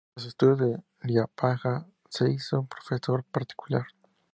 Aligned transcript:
Tras 0.15 0.23
sus 0.23 0.29
estudios 0.29 0.61
en 1.01 1.11
Liepāja 1.11 1.85
se 2.09 2.27
hizo 2.31 2.65
profesor 2.65 3.23
particular. 3.23 3.85